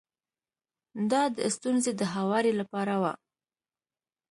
دا 1.11 1.23
د 1.37 1.39
ستونزې 1.55 1.91
د 1.95 2.01
هواري 2.13 2.53
لپاره 2.61 2.93
و. 3.01 3.03